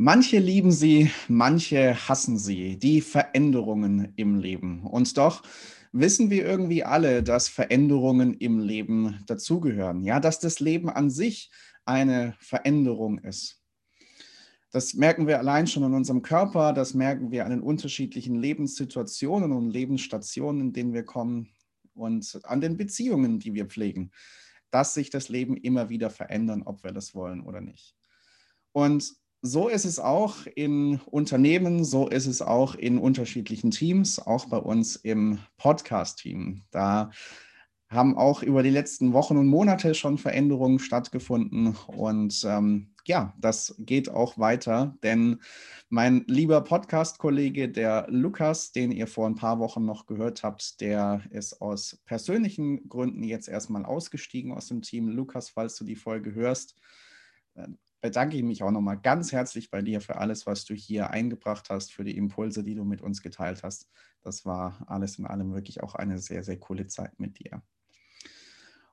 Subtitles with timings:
[0.00, 4.86] Manche lieben sie, manche hassen sie, die Veränderungen im Leben.
[4.86, 5.42] Und doch
[5.90, 10.04] wissen wir irgendwie alle, dass Veränderungen im Leben dazugehören.
[10.04, 11.50] Ja, dass das Leben an sich
[11.84, 13.60] eine Veränderung ist.
[14.70, 19.50] Das merken wir allein schon in unserem Körper, das merken wir an den unterschiedlichen Lebenssituationen
[19.50, 21.48] und Lebensstationen, in denen wir kommen
[21.94, 24.12] und an den Beziehungen, die wir pflegen,
[24.70, 27.96] dass sich das Leben immer wieder verändern, ob wir das wollen oder nicht.
[28.70, 34.46] Und so ist es auch in Unternehmen, so ist es auch in unterschiedlichen Teams, auch
[34.46, 36.62] bei uns im Podcast-Team.
[36.70, 37.10] Da
[37.88, 41.76] haben auch über die letzten Wochen und Monate schon Veränderungen stattgefunden.
[41.86, 45.40] Und ähm, ja, das geht auch weiter, denn
[45.88, 51.22] mein lieber Podcast-Kollege, der Lukas, den ihr vor ein paar Wochen noch gehört habt, der
[51.30, 55.08] ist aus persönlichen Gründen jetzt erstmal ausgestiegen aus dem Team.
[55.08, 56.74] Lukas, falls du die Folge hörst,
[57.54, 57.68] äh,
[58.00, 61.70] bedanke ich mich auch nochmal ganz herzlich bei dir für alles, was du hier eingebracht
[61.70, 63.88] hast, für die Impulse, die du mit uns geteilt hast.
[64.22, 67.62] Das war alles in allem wirklich auch eine sehr, sehr coole Zeit mit dir.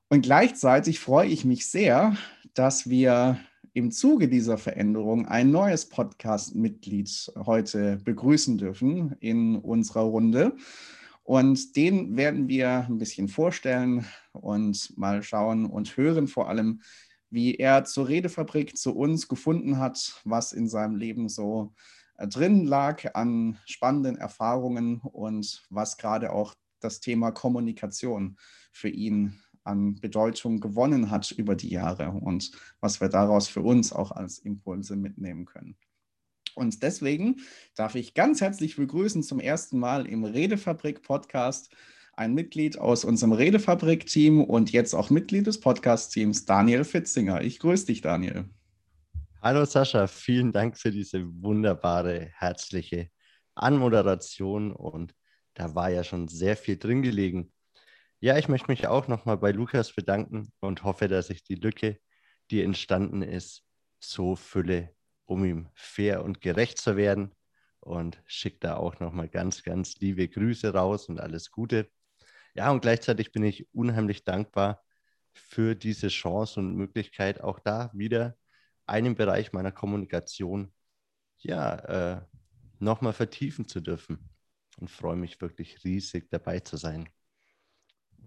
[0.09, 2.15] Und gleichzeitig freue ich mich sehr,
[2.53, 3.39] dass wir
[3.73, 10.55] im Zuge dieser Veränderung ein neues Podcast-Mitglied heute begrüßen dürfen in unserer Runde.
[11.23, 16.81] Und den werden wir ein bisschen vorstellen und mal schauen und hören vor allem,
[17.29, 21.73] wie er zur Redefabrik zu uns gefunden hat, was in seinem Leben so
[22.17, 28.37] äh, drin lag an spannenden Erfahrungen und was gerade auch das Thema Kommunikation
[28.71, 33.91] für ihn an Bedeutung gewonnen hat über die Jahre und was wir daraus für uns
[33.91, 35.75] auch als Impulse mitnehmen können.
[36.53, 37.41] Und deswegen
[37.75, 41.69] darf ich ganz herzlich begrüßen zum ersten Mal im Redefabrik Podcast
[42.17, 47.41] ein Mitglied aus unserem Redefabrik-Team und jetzt auch Mitglied des Podcast-Teams, Daniel Fitzinger.
[47.41, 48.45] Ich grüße dich, Daniel.
[49.41, 53.09] Hallo Sascha, vielen Dank für diese wunderbare, herzliche
[53.53, 55.13] Anmoderation und
[55.55, 57.51] da war ja schon sehr viel drin gelegen.
[58.21, 61.99] Ja, ich möchte mich auch nochmal bei Lukas bedanken und hoffe, dass ich die Lücke,
[62.49, 63.63] die entstanden ist,
[63.99, 64.95] so fülle,
[65.25, 67.33] um ihm fair und gerecht zu werden.
[67.81, 71.87] Und schicke da auch nochmal ganz, ganz liebe Grüße raus und alles Gute.
[72.55, 74.81] Ja, und gleichzeitig bin ich unheimlich dankbar
[75.33, 78.37] für diese Chance und Möglichkeit, auch da wieder
[78.85, 80.71] einen Bereich meiner Kommunikation
[81.39, 81.75] ja,
[82.15, 82.21] äh,
[82.79, 84.29] nochmal vertiefen zu dürfen.
[84.77, 87.07] Und freue mich wirklich riesig dabei zu sein.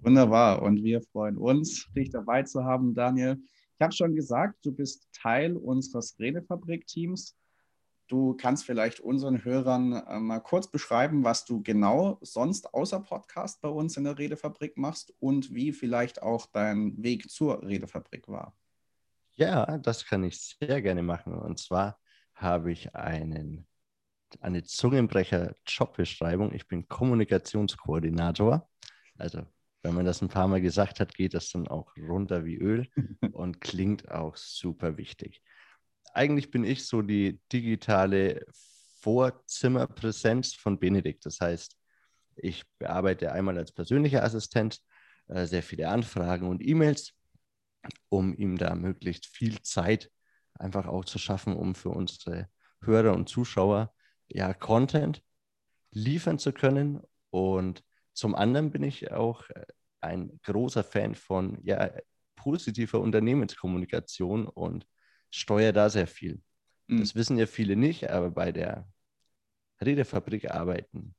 [0.00, 0.62] Wunderbar.
[0.62, 3.38] Und wir freuen uns, dich dabei zu haben, Daniel.
[3.75, 7.37] Ich habe schon gesagt, du bist Teil unseres Redefabrik-Teams.
[8.09, 13.61] Du kannst vielleicht unseren Hörern äh, mal kurz beschreiben, was du genau sonst außer Podcast
[13.61, 18.57] bei uns in der Redefabrik machst und wie vielleicht auch dein Weg zur Redefabrik war.
[19.35, 21.35] Ja, das kann ich sehr gerne machen.
[21.35, 22.01] Und zwar
[22.35, 23.67] habe ich einen,
[24.41, 26.55] eine Zungenbrecher-Jobbeschreibung.
[26.55, 28.67] Ich bin Kommunikationskoordinator.
[29.19, 29.45] Also,
[29.83, 32.89] wenn man das ein paar Mal gesagt hat, geht das dann auch runter wie Öl
[33.33, 35.43] und klingt auch super wichtig
[36.15, 38.45] eigentlich bin ich so die digitale
[39.01, 41.25] Vorzimmerpräsenz von Benedikt.
[41.27, 41.77] Das heißt,
[42.37, 44.81] ich bearbeite einmal als persönlicher Assistent
[45.29, 47.13] äh, sehr viele Anfragen und E-Mails,
[48.09, 50.11] um ihm da möglichst viel Zeit
[50.55, 52.49] einfach auch zu schaffen, um für unsere
[52.83, 53.93] Hörer und Zuschauer
[54.29, 55.23] ja Content
[55.91, 57.01] liefern zu können.
[57.31, 59.65] Und zum anderen bin ich auch äh,
[60.01, 61.91] ein großer Fan von ja,
[62.37, 64.87] positiver Unternehmenskommunikation und
[65.31, 66.41] steuere da sehr viel.
[66.87, 67.00] Mhm.
[67.00, 68.89] Das wissen ja viele nicht, aber bei der
[69.81, 71.15] Redefabrik arbeiten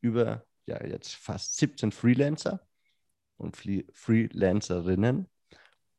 [0.00, 2.66] über ja jetzt fast 17 Freelancer
[3.36, 5.28] und Freelancerinnen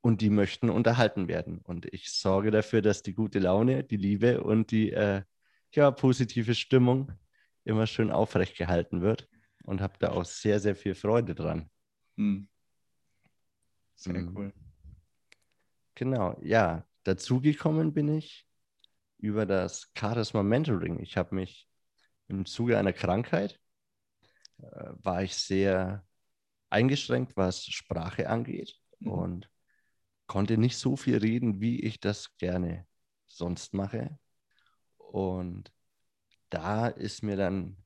[0.02, 1.60] und die möchten unterhalten werden.
[1.60, 5.24] Und ich sorge dafür, dass die gute Laune, die Liebe und die äh,
[5.72, 7.12] ja, positive Stimmung
[7.64, 9.28] immer schön aufrecht gehalten wird
[9.64, 11.70] und habe da auch sehr, sehr viel Freude dran.
[12.16, 12.48] Mhm.
[13.96, 14.38] Sehr mhm.
[14.38, 14.54] cool.
[15.96, 18.48] Genau, ja, Dazugekommen bin ich
[19.20, 21.00] über das Charisma Mentoring.
[21.00, 21.70] Ich habe mich
[22.28, 23.60] im Zuge einer Krankheit,
[24.58, 26.04] äh, war ich sehr
[26.72, 29.12] eingeschränkt, was Sprache angeht mhm.
[29.12, 29.50] und
[30.26, 32.88] konnte nicht so viel reden, wie ich das gerne
[33.28, 34.18] sonst mache.
[34.98, 35.72] Und
[36.50, 37.78] da ist mir dann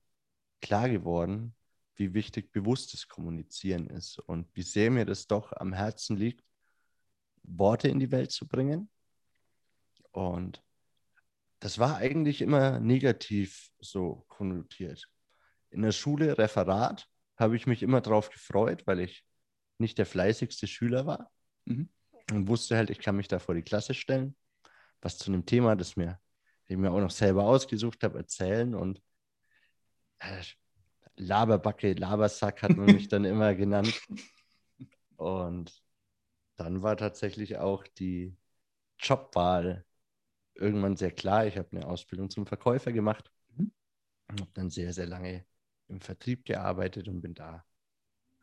[0.61, 1.57] klar geworden,
[1.95, 6.45] wie wichtig bewusstes Kommunizieren ist und wie sehr mir das doch am Herzen liegt,
[7.43, 8.89] Worte in die Welt zu bringen
[10.19, 10.61] und
[11.61, 15.09] das war eigentlich immer negativ so konnotiert.
[15.69, 17.07] In der Schule, Referat,
[17.37, 19.23] habe ich mich immer darauf gefreut, weil ich
[19.77, 21.31] nicht der fleißigste Schüler war
[21.65, 21.89] mhm.
[22.31, 24.35] und wusste halt, ich kann mich da vor die Klasse stellen,
[25.01, 26.19] was zu einem Thema, das mir
[26.67, 29.01] ich mir auch noch selber ausgesucht habe, erzählen und
[30.19, 30.43] äh,
[31.15, 33.99] Laberbacke, Labersack hat man mich dann immer genannt.
[35.17, 35.83] Und
[36.55, 38.37] dann war tatsächlich auch die
[38.99, 39.85] Jobwahl
[40.59, 41.45] irgendwann sehr klar.
[41.47, 43.71] Ich habe eine Ausbildung zum Verkäufer gemacht mhm.
[44.29, 45.45] und habe dann sehr, sehr lange
[45.87, 47.65] im Vertrieb gearbeitet und bin da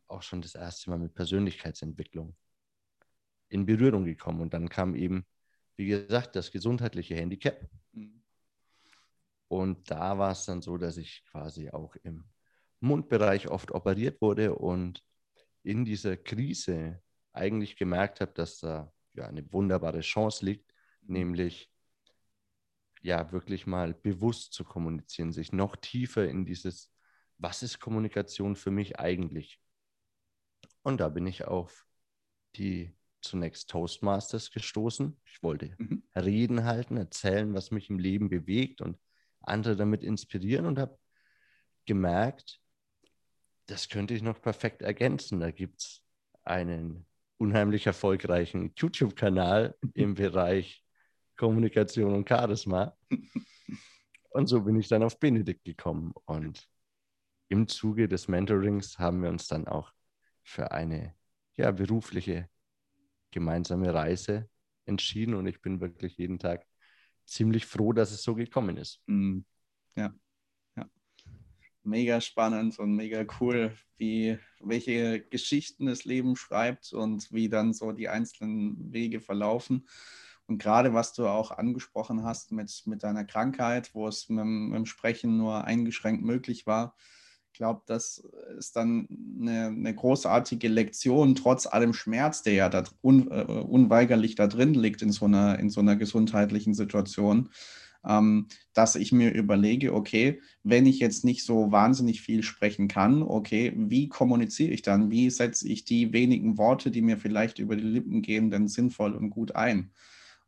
[0.09, 2.37] auch schon das erste Mal mit Persönlichkeitsentwicklung
[3.49, 4.41] in Berührung gekommen.
[4.41, 5.27] Und dann kam eben,
[5.77, 7.69] wie gesagt, das gesundheitliche Handicap.
[7.93, 8.23] Mhm.
[9.49, 12.25] Und da war es dann so, dass ich quasi auch im
[12.81, 15.03] Mundbereich oft operiert wurde und
[15.63, 17.03] in dieser Krise
[17.33, 21.13] eigentlich gemerkt habe, dass da ja eine wunderbare Chance liegt, mhm.
[21.13, 21.71] nämlich
[23.07, 26.93] ja wirklich mal bewusst zu kommunizieren, sich noch tiefer in dieses,
[27.39, 29.61] was ist Kommunikation für mich eigentlich?
[30.83, 31.87] Und da bin ich auf
[32.57, 35.19] die zunächst Toastmasters gestoßen.
[35.25, 36.03] Ich wollte mhm.
[36.15, 38.99] Reden halten, erzählen, was mich im Leben bewegt und
[39.41, 40.99] andere damit inspirieren und habe
[41.87, 42.61] gemerkt,
[43.67, 45.41] das könnte ich noch perfekt ergänzen.
[45.41, 46.03] Da gibt es
[46.45, 47.07] einen
[47.39, 50.86] unheimlich erfolgreichen YouTube-Kanal im Bereich
[51.37, 52.97] Kommunikation und Charisma.
[54.31, 56.13] Und so bin ich dann auf Benedikt gekommen.
[56.27, 56.69] Und
[57.49, 59.93] im Zuge des Mentorings haben wir uns dann auch
[60.43, 61.15] für eine
[61.55, 62.51] ja, berufliche
[63.31, 64.51] gemeinsame Reise
[64.85, 65.35] entschieden.
[65.35, 66.67] Und ich bin wirklich jeden Tag
[67.25, 69.01] ziemlich froh, dass es so gekommen ist.
[69.07, 69.39] Mm,
[69.97, 70.15] ja,
[70.77, 70.87] ja.
[71.83, 77.93] Mega spannend und mega cool, wie welche Geschichten das Leben schreibt und wie dann so
[77.93, 79.89] die einzelnen Wege verlaufen.
[80.47, 84.77] Und gerade was du auch angesprochen hast mit, mit deiner Krankheit, wo es mit, mit
[84.77, 86.95] dem Sprechen nur eingeschränkt möglich war,
[87.57, 88.23] ich glaube, das
[88.59, 89.09] ist dann
[89.41, 94.75] eine, eine, großartige Lektion, trotz allem Schmerz, der ja da un, uh, unweigerlich da drin
[94.75, 97.49] liegt in so einer, in so einer gesundheitlichen Situation,
[98.07, 103.23] ähm, dass ich mir überlege, okay, wenn ich jetzt nicht so wahnsinnig viel sprechen kann,
[103.23, 105.11] okay, wie kommuniziere ich dann?
[105.11, 109.15] Wie setze ich die wenigen Worte, die mir vielleicht über die Lippen gehen, denn sinnvoll
[109.15, 109.93] und gut ein?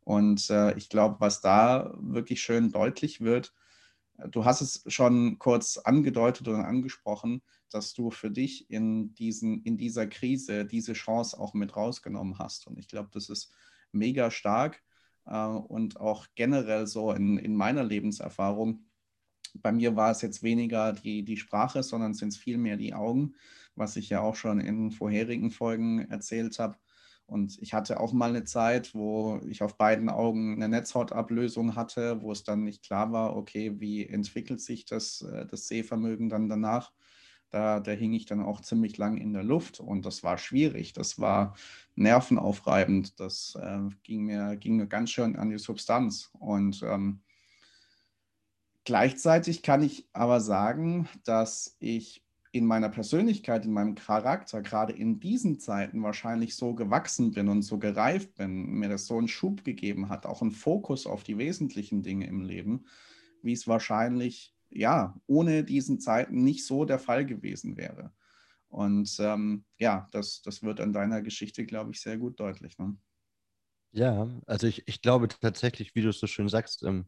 [0.09, 3.53] Und äh, ich glaube, was da wirklich schön deutlich wird,
[4.31, 9.77] Du hast es schon kurz angedeutet und angesprochen, dass du für dich in, diesen, in
[9.77, 12.67] dieser Krise diese Chance auch mit rausgenommen hast.
[12.67, 13.53] Und ich glaube, das ist
[13.93, 14.83] mega stark
[15.25, 18.83] äh, und auch generell so in, in meiner Lebenserfahrung.
[19.53, 23.35] Bei mir war es jetzt weniger die, die Sprache, sondern sind es vielmehr die Augen,
[23.75, 26.77] was ich ja auch schon in vorherigen Folgen erzählt habe
[27.29, 32.21] und ich hatte auch mal eine Zeit, wo ich auf beiden Augen eine Netzhautablösung hatte,
[32.21, 36.49] wo es dann nicht klar war, okay, wie entwickelt sich das, äh, das Sehvermögen dann
[36.49, 36.91] danach.
[37.51, 40.93] Da, da hing ich dann auch ziemlich lang in der Luft und das war schwierig,
[40.93, 41.55] das war
[41.95, 46.29] nervenaufreibend, das äh, ging, mir, ging mir ganz schön an die Substanz.
[46.33, 47.21] Und ähm,
[48.85, 55.19] gleichzeitig kann ich aber sagen, dass ich in meiner Persönlichkeit, in meinem Charakter, gerade in
[55.19, 59.63] diesen Zeiten wahrscheinlich so gewachsen bin und so gereift bin, mir das so einen Schub
[59.63, 62.85] gegeben hat, auch einen Fokus auf die wesentlichen Dinge im Leben,
[63.43, 68.11] wie es wahrscheinlich, ja, ohne diesen Zeiten nicht so der Fall gewesen wäre.
[68.67, 72.77] Und ähm, ja, das, das wird an deiner Geschichte, glaube ich, sehr gut deutlich.
[72.77, 72.97] Ne?
[73.91, 77.05] Ja, also ich, ich glaube tatsächlich, wie du es so schön sagst, ähm,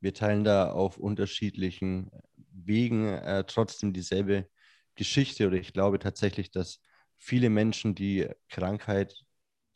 [0.00, 2.10] wir teilen da auf unterschiedlichen
[2.52, 4.48] Wegen äh, trotzdem dieselbe
[4.96, 6.80] Geschichte oder ich glaube tatsächlich, dass
[7.16, 9.14] viele Menschen, die Krankheit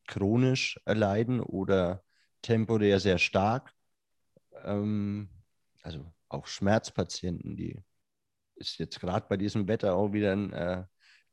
[0.07, 2.03] chronisch erleiden oder
[2.43, 3.73] temporär sehr stark,
[4.65, 5.31] ähm,
[5.83, 7.83] also auch Schmerzpatienten, die
[8.57, 10.85] ist jetzt gerade bei diesem Wetter auch wieder ein äh,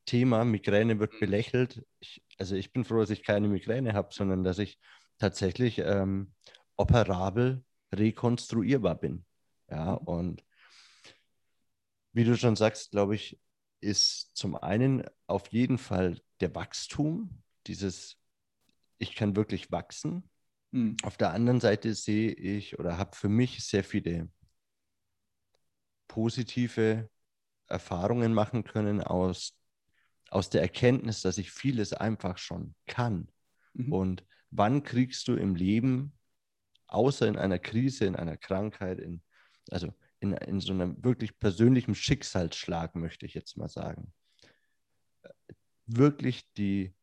[0.06, 0.46] Thema.
[0.46, 1.20] Migräne wird mhm.
[1.20, 1.86] belächelt.
[2.00, 4.80] Ich, also ich bin froh, dass ich keine Migräne habe, sondern dass ich
[5.18, 6.34] tatsächlich ähm,
[6.78, 7.64] operabel
[7.94, 9.26] rekonstruierbar bin.
[9.70, 10.08] Ja, mhm.
[10.08, 10.46] und
[12.14, 13.40] wie du schon sagst, glaube ich,
[13.80, 18.18] ist zum einen auf jeden Fall der Wachstum, dieses,
[18.98, 20.30] ich kann wirklich wachsen.
[20.72, 20.98] Mhm.
[21.04, 24.30] Auf der anderen Seite sehe ich oder habe für mich sehr viele
[26.08, 27.10] positive
[27.68, 29.58] Erfahrungen machen können aus,
[30.30, 33.30] aus der Erkenntnis, dass ich vieles einfach schon kann.
[33.74, 33.94] Mhm.
[33.94, 36.14] Und wann kriegst du im Leben,
[36.88, 39.22] außer in einer Krise, in einer Krankheit, in,
[39.70, 44.14] also in, in so einem wirklich persönlichen Schicksalsschlag, möchte ich jetzt mal sagen,
[45.86, 46.94] wirklich die,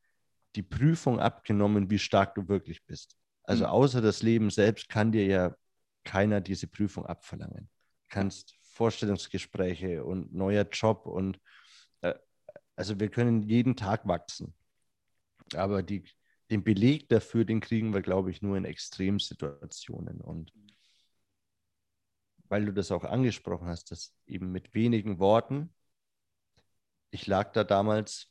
[0.57, 3.17] die Prüfung abgenommen, wie stark du wirklich bist.
[3.45, 3.71] Also mhm.
[3.71, 5.57] außer das Leben selbst kann dir ja
[6.05, 7.69] keiner diese Prüfung abverlangen.
[8.05, 11.41] Du kannst Vorstellungsgespräche und neuer Job und
[12.01, 12.15] äh,
[12.77, 14.55] also wir können jeden Tag wachsen.
[15.55, 16.05] Aber die,
[16.51, 20.21] den Beleg dafür, den kriegen wir, glaube ich, nur in Extremsituationen.
[20.21, 20.53] Und
[22.55, 25.75] weil du das auch angesprochen hast, dass eben mit wenigen Worten,
[27.11, 28.29] ich lag da damals,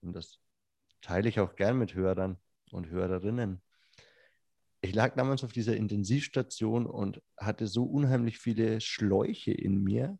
[0.00, 0.40] und das
[1.02, 2.38] teile ich auch gern mit Hörern
[2.70, 3.60] und Hörerinnen,
[4.80, 10.18] ich lag damals auf dieser Intensivstation und hatte so unheimlich viele Schläuche in mir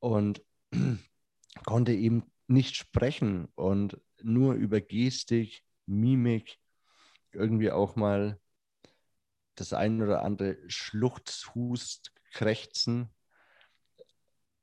[0.00, 0.44] und
[1.64, 6.58] konnte eben nicht sprechen und nur über Gestik, Mimik,
[7.32, 8.38] irgendwie auch mal
[9.54, 13.08] das ein oder andere Schluchz, Hust, Krächzen,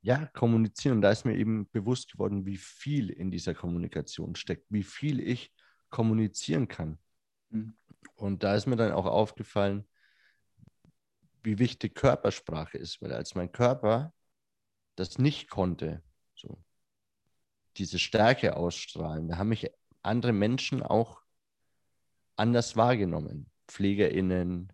[0.00, 0.96] ja, kommunizieren.
[0.96, 5.20] Und da ist mir eben bewusst geworden, wie viel in dieser Kommunikation steckt, wie viel
[5.20, 5.52] ich
[5.90, 6.98] kommunizieren kann.
[7.50, 7.74] Mhm.
[8.14, 9.86] Und da ist mir dann auch aufgefallen,
[11.42, 14.12] wie wichtig Körpersprache ist, weil als mein Körper
[14.96, 16.02] das nicht konnte,
[16.34, 16.62] so
[17.76, 19.70] diese Stärke ausstrahlen, da haben mich
[20.02, 21.22] andere Menschen auch
[22.36, 23.50] anders wahrgenommen.
[23.68, 24.72] PflegerInnen,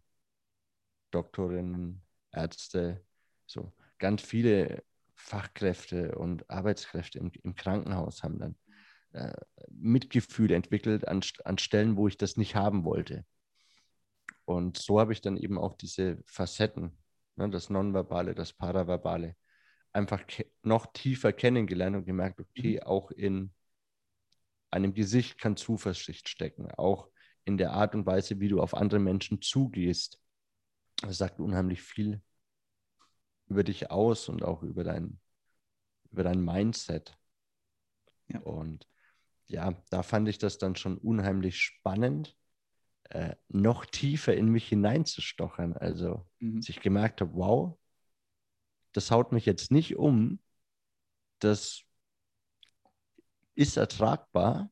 [1.11, 2.04] Doktorinnen,
[2.35, 3.05] Ärzte,
[3.47, 4.83] so ganz viele
[5.15, 8.57] Fachkräfte und Arbeitskräfte im, im Krankenhaus haben dann
[9.13, 9.33] äh,
[9.71, 13.25] Mitgefühl entwickelt an, an Stellen, wo ich das nicht haben wollte.
[14.45, 16.99] Und so habe ich dann eben auch diese Facetten,
[17.37, 19.37] ne, das Nonverbale, das Paraverbale,
[19.93, 20.23] einfach
[20.63, 22.83] noch tiefer kennengelernt und gemerkt, okay, mhm.
[22.83, 23.55] auch in
[24.71, 27.09] einem Gesicht kann Zuversicht stecken, auch
[27.45, 30.21] in der Art und Weise, wie du auf andere Menschen zugehst.
[31.01, 32.21] Das sagt unheimlich viel
[33.47, 35.21] über dich aus und auch über dein,
[36.11, 37.17] über dein Mindset.
[38.29, 38.41] Ja.
[38.41, 38.89] Und
[39.47, 42.37] ja, da fand ich das dann schon unheimlich spannend,
[43.11, 45.75] äh, noch tiefer in mich hineinzustochern.
[45.75, 46.61] Also, mhm.
[46.61, 47.79] dass ich gemerkt habe, wow,
[48.93, 50.41] das haut mich jetzt nicht um,
[51.41, 51.83] das
[53.55, 54.71] ist ertragbar.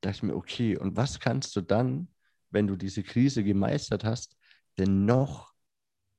[0.00, 2.08] Da dachte ich mir, okay, und was kannst du dann,
[2.50, 4.36] wenn du diese Krise gemeistert hast,
[4.78, 5.52] denn noch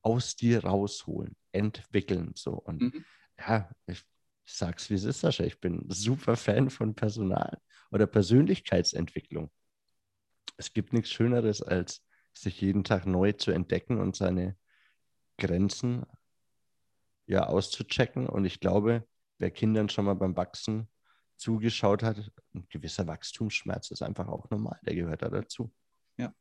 [0.01, 2.31] aus dir rausholen, entwickeln?
[2.35, 2.53] So.
[2.53, 3.05] Und mhm.
[3.37, 4.03] ja, ich
[4.45, 5.43] sag's, wie es ist, Sascha.
[5.43, 7.59] Ich bin super Fan von Personal
[7.91, 9.51] oder Persönlichkeitsentwicklung.
[10.57, 14.57] Es gibt nichts Schöneres, als sich jeden Tag neu zu entdecken und seine
[15.37, 16.05] Grenzen
[17.25, 18.27] ja auszuchecken.
[18.27, 20.89] Und ich glaube, wer Kindern schon mal beim Wachsen
[21.37, 25.71] zugeschaut hat, ein gewisser Wachstumsschmerz ist einfach auch normal, der gehört da dazu.
[26.17, 26.33] Ja,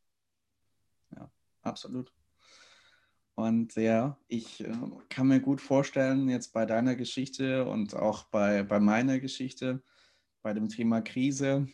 [1.14, 1.30] ja,
[1.62, 2.12] absolut.
[3.38, 4.73] Und ja, ich äh,
[5.11, 9.80] kann mir gut vorstellen, jetzt bei deiner Geschichte und auch bei, bei meiner Geschichte,
[10.42, 11.68] bei dem Thema Krise,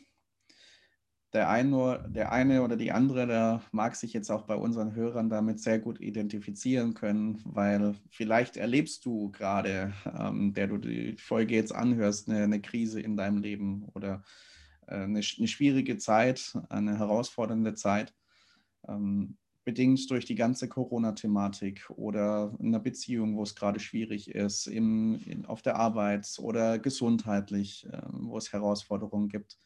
[1.33, 5.30] der eine, der eine oder die andere, der mag sich jetzt auch bei unseren Hörern
[5.30, 11.54] damit sehr gut identifizieren können, weil vielleicht erlebst du gerade, ähm, der du die Folge
[11.54, 14.23] jetzt anhörst, eine, eine Krise in deinem Leben oder
[14.87, 18.12] äh, eine, eine, schwierige Zeit, eine herausfordernde Zeit.
[18.87, 24.66] Ähm, bedingt durch die ganze Corona-Thematik oder in einer Beziehung, wo es gerade schwierig ist,
[24.66, 29.59] im, in, auf der Arbeit oder gesundheitlich, äh, wo es Herausforderungen gibt.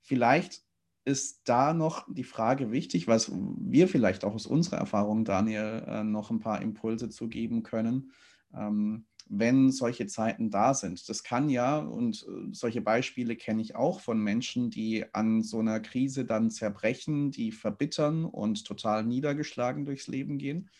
[0.00, 0.62] Vielleicht
[1.04, 6.04] ist da noch die Frage wichtig, was wir vielleicht auch aus unserer Erfahrung, Daniel, äh,
[6.04, 8.12] noch ein paar Impulse zu geben können.
[8.54, 11.08] Ähm, wenn solche Zeiten da sind.
[11.08, 15.60] Das kann ja, und äh, solche Beispiele kenne ich auch von Menschen, die an so
[15.60, 20.70] einer Krise dann zerbrechen, die verbittern und total niedergeschlagen durchs Leben gehen.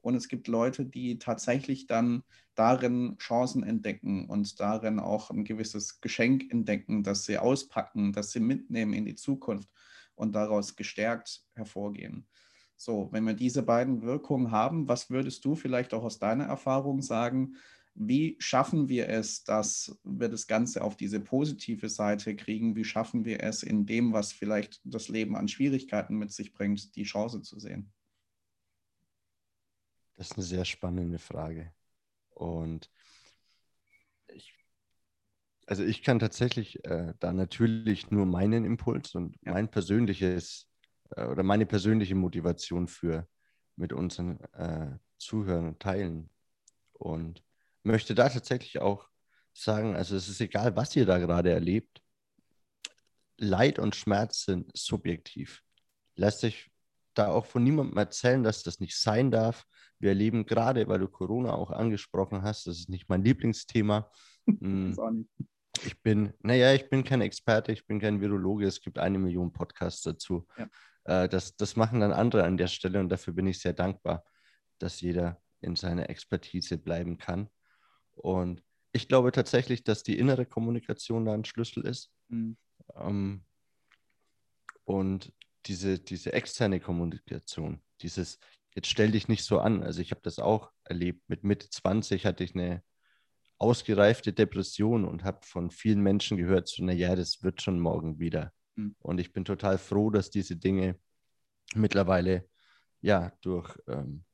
[0.00, 6.00] Und es gibt Leute, die tatsächlich dann darin Chancen entdecken und darin auch ein gewisses
[6.00, 9.70] Geschenk entdecken, das sie auspacken, das sie mitnehmen in die Zukunft
[10.14, 12.26] und daraus gestärkt hervorgehen.
[12.76, 17.00] So, wenn wir diese beiden Wirkungen haben, was würdest du vielleicht auch aus deiner Erfahrung
[17.00, 17.54] sagen,
[17.94, 22.74] wie schaffen wir es, dass wir das Ganze auf diese positive Seite kriegen?
[22.74, 26.96] Wie schaffen wir es, in dem, was vielleicht das Leben an Schwierigkeiten mit sich bringt,
[26.96, 27.92] die Chance zu sehen?
[30.14, 31.72] Das ist eine sehr spannende Frage.
[32.30, 32.90] Und
[34.28, 34.54] ich,
[35.66, 39.52] also ich kann tatsächlich äh, da natürlich nur meinen Impuls und ja.
[39.52, 40.68] mein persönliches
[41.10, 43.28] äh, oder meine persönliche Motivation für
[43.76, 46.30] mit unseren äh, Zuhörern teilen.
[46.92, 47.42] Und
[47.82, 49.08] möchte da tatsächlich auch
[49.52, 52.02] sagen, also es ist egal, was ihr da gerade erlebt.
[53.38, 55.62] Leid und Schmerz sind subjektiv.
[56.14, 56.70] Lässt sich
[57.14, 59.66] da auch von niemandem erzählen, dass das nicht sein darf.
[59.98, 64.10] Wir erleben gerade, weil du Corona auch angesprochen hast, das ist nicht mein Lieblingsthema.
[64.44, 65.28] Hm.
[65.86, 69.52] ich bin, naja, ich bin kein Experte, ich bin kein Virologe, es gibt eine Million
[69.52, 70.48] Podcasts dazu.
[70.58, 70.66] Ja.
[71.04, 74.24] Äh, das, das machen dann andere an der Stelle und dafür bin ich sehr dankbar,
[74.80, 77.48] dass jeder in seiner Expertise bleiben kann.
[78.22, 78.62] Und
[78.92, 82.10] ich glaube tatsächlich, dass die innere Kommunikation da ein Schlüssel ist.
[82.28, 82.56] Mhm.
[82.94, 83.44] Ähm,
[84.84, 85.32] und
[85.66, 88.38] diese, diese externe Kommunikation, dieses,
[88.74, 89.82] jetzt stell dich nicht so an.
[89.82, 91.28] Also ich habe das auch erlebt.
[91.28, 92.82] Mit Mitte 20 hatte ich eine
[93.58, 98.52] ausgereifte Depression und habe von vielen Menschen gehört, so, naja, das wird schon morgen wieder.
[98.76, 98.94] Mhm.
[99.00, 100.98] Und ich bin total froh, dass diese Dinge
[101.74, 102.48] mittlerweile
[103.00, 104.24] ja durch ähm,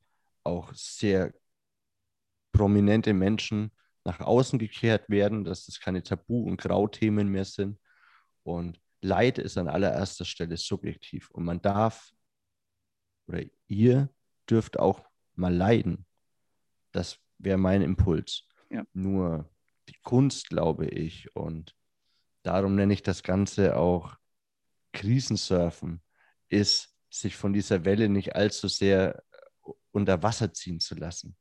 [0.43, 1.33] auch sehr
[2.51, 3.71] prominente Menschen
[4.03, 7.79] nach außen gekehrt werden, dass das keine Tabu- und Grauthemen mehr sind.
[8.43, 11.29] Und Leid ist an allererster Stelle subjektiv.
[11.31, 12.11] Und man darf
[13.27, 14.09] oder ihr
[14.49, 16.05] dürft auch mal leiden.
[16.91, 18.47] Das wäre mein Impuls.
[18.69, 18.83] Ja.
[18.93, 19.49] Nur
[19.87, 21.75] die Kunst, glaube ich, und
[22.43, 24.17] darum nenne ich das Ganze auch
[24.91, 26.01] Krisensurfen,
[26.49, 29.23] ist, sich von dieser Welle nicht allzu sehr
[29.91, 31.35] unter Wasser ziehen zu lassen.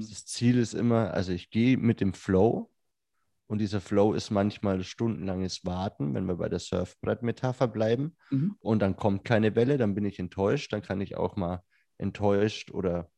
[0.00, 2.70] Das Ziel ist immer, also ich gehe mit dem Flow
[3.46, 8.56] und dieser Flow ist manchmal stundenlanges Warten, wenn wir bei der Surfbrett-Metapher bleiben mhm.
[8.60, 11.62] und dann kommt keine Welle, dann bin ich enttäuscht, dann kann ich auch mal
[11.98, 13.10] enttäuscht oder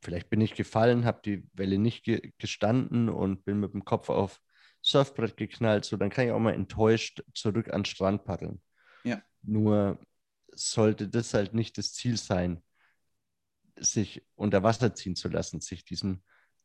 [0.00, 4.08] vielleicht bin ich gefallen, habe die Welle nicht ge gestanden und bin mit dem Kopf
[4.08, 4.40] auf
[4.80, 8.62] Surfbrett geknallt, so dann kann ich auch mal enttäuscht zurück an den Strand paddeln.
[9.04, 9.20] Ja.
[9.42, 10.00] Nur
[10.52, 12.62] sollte das halt nicht das Ziel sein,
[13.80, 16.22] sich unter Wasser ziehen zu lassen, sich diesem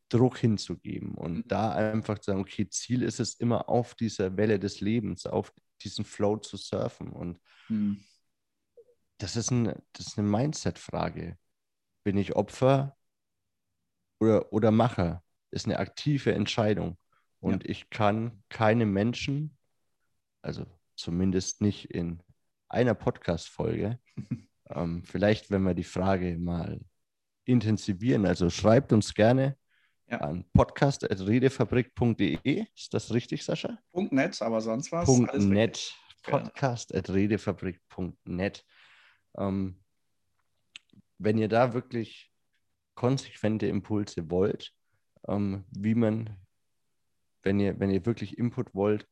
[0.10, 1.48] Druck hinzugeben und mhm.
[1.48, 5.54] da einfach zu sagen, okay, Ziel ist es immer auf dieser Welle des Lebens, auf
[5.82, 7.40] diesen Flow zu surfen und
[7.70, 8.04] mhm.
[9.18, 11.38] das, ist ein, das ist eine Mindset-Frage.
[12.04, 12.96] Bin ich Opfer
[14.20, 15.24] oder, oder Macher?
[15.52, 16.98] Ist eine aktive Entscheidung
[17.40, 17.70] und ja.
[17.70, 19.58] ich kann keinem Menschen,
[20.42, 20.66] also
[20.96, 22.22] zumindest nicht in
[22.70, 24.00] einer Podcast-Folge,
[24.70, 26.80] ähm, vielleicht, wenn wir die Frage mal
[27.46, 28.26] intensivieren.
[28.26, 29.58] Also schreibt uns gerne
[30.10, 30.20] ja.
[30.20, 32.66] an podcast.redefabrik.de.
[32.76, 33.78] Ist das richtig, Sascha?
[33.94, 35.08] .net, aber sonst was.
[35.08, 35.94] .net.
[36.24, 38.66] Podcast.redefabrik.net.
[39.38, 39.80] Ähm,
[41.18, 42.32] wenn ihr da wirklich
[42.96, 44.74] konsequente Impulse wollt,
[45.28, 46.38] ähm, wie man,
[47.42, 49.06] wenn ihr, wenn ihr wirklich Input wollt,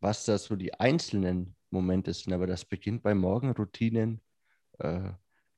[0.00, 4.22] was da so die einzelnen Momente sind, aber das beginnt bei Morgenroutinen,
[4.78, 5.10] äh,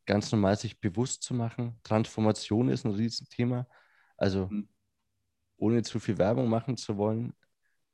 [0.06, 1.78] ganz normal sich bewusst zu machen.
[1.82, 3.66] Transformation ist ein Riesenthema.
[4.16, 4.68] Also mhm.
[5.56, 7.34] ohne zu viel Werbung machen zu wollen,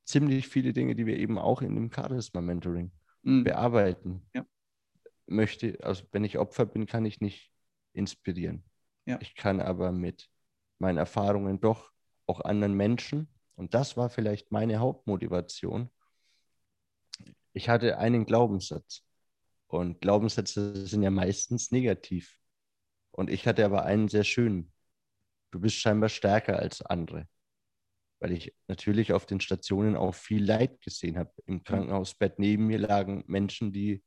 [0.05, 2.93] ziemlich viele Dinge, die wir eben auch in dem Charisma-Mentoring
[3.23, 3.45] mhm.
[3.45, 4.29] bearbeiten.
[4.35, 4.47] Ja.
[5.27, 7.53] Möchte, also wenn ich Opfer bin, kann ich nicht
[7.93, 8.65] inspirieren.
[9.05, 9.19] Ja.
[9.21, 10.29] Ich kann aber mit
[10.79, 11.93] meinen Erfahrungen doch
[12.27, 15.91] auch anderen Menschen, und das war vielleicht meine Hauptmotivation,
[17.53, 19.03] ich hatte einen Glaubenssatz.
[19.69, 22.39] Und Glaubenssätze sind ja meistens negativ.
[23.11, 24.73] Und ich hatte aber einen sehr schönen.
[25.51, 27.27] Du bist scheinbar stärker als andere.
[28.21, 31.33] Weil ich natürlich auf den Stationen auch viel Leid gesehen habe.
[31.47, 34.03] Im Krankenhausbett neben mir lagen Menschen, die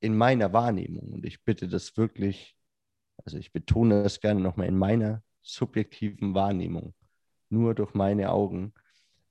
[0.00, 2.56] in meiner Wahrnehmung, und ich bitte das wirklich,
[3.24, 6.94] also ich betone das gerne nochmal, in meiner subjektiven Wahrnehmung,
[7.50, 8.72] nur durch meine Augen,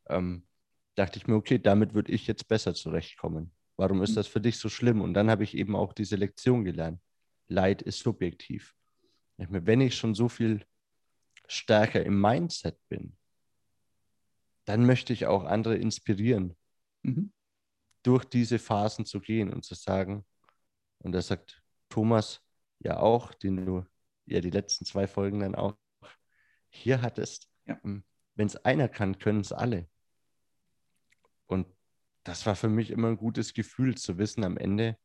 [0.07, 0.45] ähm,
[0.95, 3.51] dachte ich mir, okay, damit würde ich jetzt besser zurechtkommen.
[3.79, 4.15] Warum ist mhm.
[4.15, 4.99] das für dich so schlimm?
[4.99, 7.01] Und dann habe ich eben auch diese Lektion gelernt.
[7.47, 8.75] Leid ist subjektiv.
[9.37, 10.65] Wenn ich schon so viel
[11.47, 13.15] stärker im Mindset bin,
[14.65, 16.57] dann möchte ich auch andere inspirieren,
[17.03, 17.31] mhm.
[18.03, 20.25] durch diese Phasen zu gehen und zu sagen,
[20.97, 22.41] und da sagt Thomas
[22.79, 23.85] ja auch, den du
[24.25, 25.77] ja die letzten zwei Folgen dann auch
[26.67, 27.81] hier hattest, ja.
[27.83, 28.03] Hm,
[28.35, 29.87] wenn es einer kann, können es alle.
[31.45, 31.65] Und
[32.29, 34.97] das war für mich immer ein gutes Gefühl zu wissen, am Ende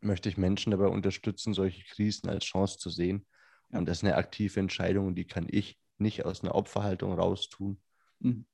[0.00, 3.26] möchte ich Menschen dabei unterstützen, solche Krisen als Chance zu sehen.
[3.70, 7.80] Und das ist eine aktive Entscheidung und die kann ich nicht aus einer Opferhaltung raustun.
[8.20, 8.46] Mhm.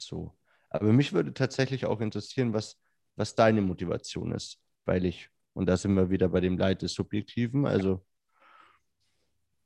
[0.00, 0.36] So.
[0.68, 2.80] Aber mich würde tatsächlich auch interessieren, was,
[3.14, 6.94] was deine Motivation ist, weil ich, und da sind wir wieder bei dem Leid des
[6.94, 8.04] Subjektiven, also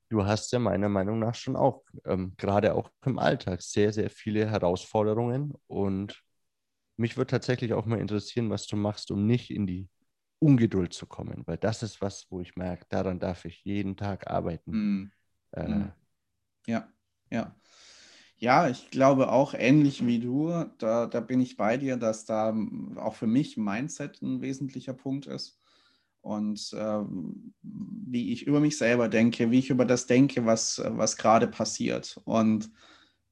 [0.09, 4.11] du hast ja meiner Meinung nach schon auch, ähm, gerade auch im Alltag, sehr, sehr
[4.11, 6.26] viele Herausforderungen und
[6.97, 9.89] mich würde tatsächlich auch mal interessieren, was du machst, um nicht in die
[10.39, 14.31] Ungeduld zu kommen, weil das ist was, wo ich merke, daran darf ich jeden Tag
[14.31, 14.71] arbeiten.
[14.71, 15.13] Mm.
[15.53, 15.93] Äh, mm.
[16.67, 16.89] Ja,
[17.31, 17.57] ja.
[18.39, 22.55] Ja, ich glaube auch ähnlich wie du, da, da bin ich bei dir, dass da
[22.97, 25.59] auch für mich Mindset ein wesentlicher Punkt ist.
[26.21, 27.01] Und äh,
[27.63, 32.21] wie ich über mich selber denke, wie ich über das denke, was, was gerade passiert.
[32.25, 32.71] Und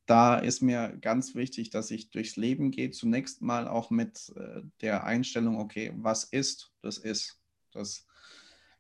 [0.07, 4.63] da ist mir ganz wichtig, dass ich durchs Leben gehe, zunächst mal auch mit äh,
[4.81, 7.41] der Einstellung, okay, was ist, das ist.
[7.73, 8.07] Das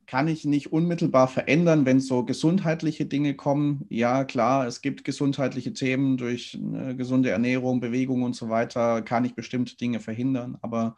[0.06, 3.86] kann ich nicht unmittelbar verändern, wenn so gesundheitliche Dinge kommen.
[3.88, 9.24] Ja, klar, es gibt gesundheitliche Themen durch eine gesunde Ernährung, Bewegung und so weiter, kann
[9.24, 10.58] ich bestimmte Dinge verhindern.
[10.60, 10.96] Aber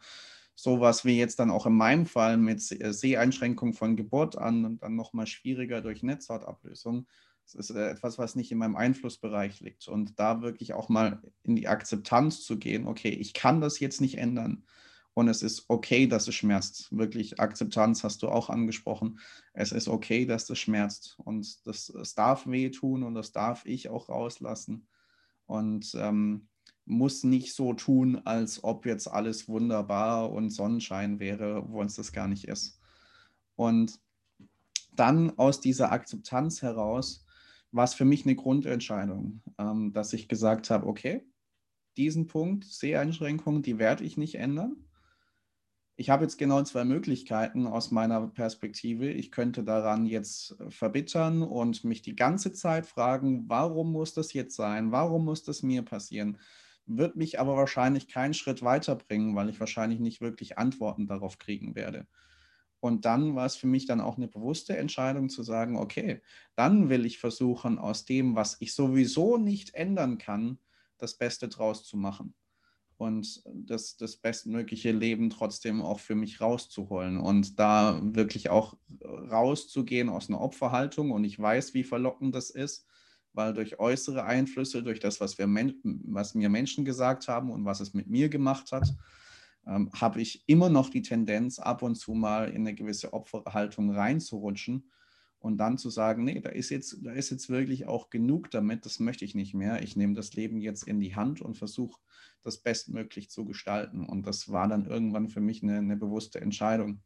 [0.55, 4.95] sowas wie jetzt dann auch in meinem Fall mit Seheinschränkung von Geburt an und dann
[4.95, 7.07] nochmal schwieriger durch Netzhautablösung,
[7.47, 9.87] Es ist äh, etwas, was nicht in meinem Einflussbereich liegt.
[9.87, 14.01] Und da wirklich auch mal in die Akzeptanz zu gehen, okay, ich kann das jetzt
[14.01, 14.65] nicht ändern.
[15.13, 16.95] Und es ist okay, dass es schmerzt.
[16.95, 19.19] Wirklich Akzeptanz hast du auch angesprochen.
[19.53, 21.17] Es ist okay, dass das schmerzt.
[21.23, 24.87] Und das, das darf wehtun und das darf ich auch rauslassen.
[25.45, 26.49] Und ähm,
[26.85, 32.11] muss nicht so tun, als ob jetzt alles wunderbar und Sonnenschein wäre, wo es das
[32.11, 32.79] gar nicht ist.
[33.55, 33.99] Und
[34.93, 37.25] dann aus dieser Akzeptanz heraus
[37.71, 41.27] war es für mich eine Grundentscheidung, ähm, dass ich gesagt habe, okay,
[41.97, 44.87] diesen Punkt, Seheinschränkungen, die werde ich nicht ändern.
[45.99, 49.09] Ich habe jetzt genau zwei Möglichkeiten aus meiner Perspektive.
[49.09, 54.55] Ich könnte daran jetzt verbittern und mich die ganze Zeit fragen, warum muss das jetzt
[54.55, 54.91] sein?
[54.91, 56.37] Warum muss das mir passieren?
[56.85, 61.73] Wird mich aber wahrscheinlich keinen Schritt weiterbringen, weil ich wahrscheinlich nicht wirklich Antworten darauf kriegen
[61.73, 62.05] werde.
[62.79, 66.21] Und dann war es für mich dann auch eine bewusste Entscheidung zu sagen, okay,
[66.55, 70.59] dann will ich versuchen, aus dem, was ich sowieso nicht ändern kann,
[70.97, 72.33] das Beste draus zu machen
[72.97, 80.09] und das, das bestmögliche Leben trotzdem auch für mich rauszuholen und da wirklich auch rauszugehen
[80.09, 81.11] aus einer Opferhaltung.
[81.11, 82.87] Und ich weiß, wie verlockend das ist,
[83.33, 85.47] weil durch äußere Einflüsse, durch das, was, wir,
[86.05, 88.91] was mir Menschen gesagt haben und was es mit mir gemacht hat,
[89.67, 93.91] ähm, habe ich immer noch die Tendenz, ab und zu mal in eine gewisse Opferhaltung
[93.91, 94.89] reinzurutschen
[95.39, 98.85] und dann zu sagen, nee, da ist jetzt, da ist jetzt wirklich auch genug damit,
[98.85, 99.83] das möchte ich nicht mehr.
[99.83, 101.99] Ich nehme das Leben jetzt in die Hand und versuche
[102.43, 104.05] das bestmöglich zu gestalten.
[104.05, 107.01] Und das war dann irgendwann für mich eine, eine bewusste Entscheidung.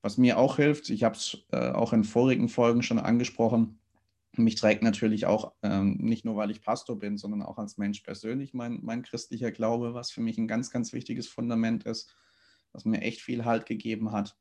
[0.00, 3.78] Was mir auch hilft, ich habe es äh, auch in vorigen Folgen schon angesprochen,
[4.36, 8.00] mich trägt natürlich auch, ähm, nicht nur weil ich Pastor bin, sondern auch als Mensch
[8.00, 12.14] persönlich mein, mein christlicher Glaube, was für mich ein ganz, ganz wichtiges Fundament ist,
[12.72, 14.36] was mir echt viel Halt gegeben hat.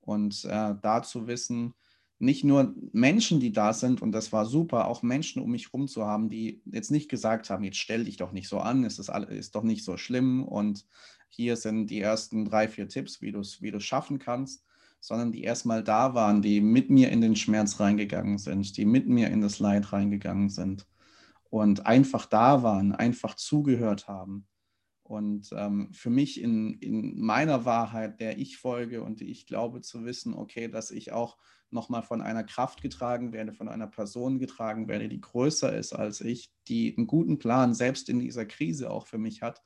[0.00, 1.74] Und äh, da zu wissen,
[2.18, 5.86] nicht nur Menschen, die da sind, und das war super, auch Menschen um mich herum
[5.86, 8.98] zu haben, die jetzt nicht gesagt haben, jetzt stell dich doch nicht so an, es
[8.98, 10.86] ist, ist doch nicht so schlimm und
[11.28, 14.64] hier sind die ersten drei, vier Tipps, wie du es wie schaffen kannst,
[15.00, 19.08] sondern die erstmal da waren, die mit mir in den Schmerz reingegangen sind, die mit
[19.08, 20.86] mir in das Leid reingegangen sind
[21.50, 24.46] und einfach da waren, einfach zugehört haben.
[25.02, 30.04] Und ähm, für mich in, in meiner Wahrheit, der ich folge und ich glaube zu
[30.04, 31.38] wissen, okay, dass ich auch
[31.70, 36.20] nochmal von einer Kraft getragen werde, von einer Person getragen werde, die größer ist als
[36.20, 39.62] ich, die einen guten Plan selbst in dieser Krise auch für mich hat,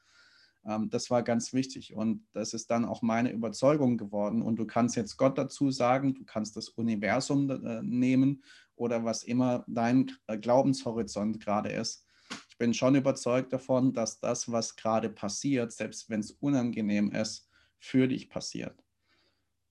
[0.62, 4.42] das war ganz wichtig und das ist dann auch meine Überzeugung geworden.
[4.42, 8.44] Und du kannst jetzt Gott dazu sagen, du kannst das Universum äh, nehmen
[8.76, 12.06] oder was immer dein äh, Glaubenshorizont gerade ist.
[12.48, 17.48] Ich bin schon überzeugt davon, dass das, was gerade passiert, selbst wenn es unangenehm ist,
[17.78, 18.84] für dich passiert,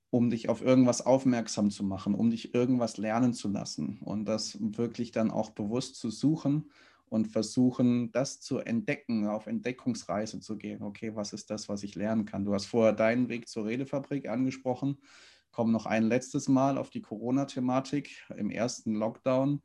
[0.10, 4.58] um dich auf irgendwas aufmerksam zu machen, um dich irgendwas lernen zu lassen und das
[4.60, 6.70] wirklich dann auch bewusst zu suchen
[7.12, 10.82] und versuchen, das zu entdecken, auf Entdeckungsreise zu gehen.
[10.82, 12.45] Okay, was ist das, was ich lernen kann?
[12.45, 14.97] Du hast vorher deinen Weg zur Redefabrik angesprochen.
[15.52, 19.62] Komm noch ein letztes Mal auf die Corona-Thematik im ersten Lockdown,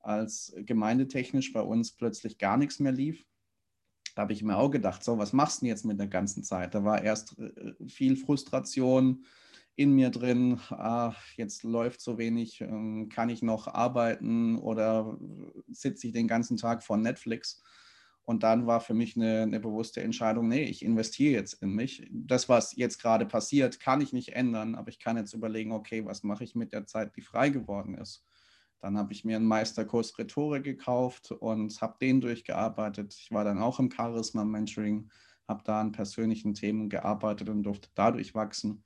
[0.00, 3.24] als gemeindetechnisch bei uns plötzlich gar nichts mehr lief.
[4.14, 6.44] Da habe ich mir auch gedacht, so, was machst du denn jetzt mit der ganzen
[6.44, 6.74] Zeit?
[6.74, 9.24] Da war erst äh, viel Frustration,
[9.80, 15.18] in mir drin, ah, jetzt läuft so wenig, ähm, kann ich noch arbeiten oder
[15.70, 17.62] sitze ich den ganzen Tag vor Netflix?
[18.24, 22.06] Und dann war für mich eine, eine, bewusste Entscheidung, nee, ich investiere jetzt in mich.
[22.12, 26.04] Das, was jetzt gerade passiert, kann ich nicht ändern, aber ich kann jetzt überlegen, okay,
[26.04, 28.26] was mache ich mit der Zeit, die frei geworden ist.
[28.80, 33.16] Dann habe ich mir einen Meisterkurs Rhetorik gekauft und habe den durchgearbeitet.
[33.18, 35.08] Ich war dann auch im Charisma Mentoring,
[35.48, 38.84] habe da an persönlichen Themen gearbeitet und durfte dadurch wachsen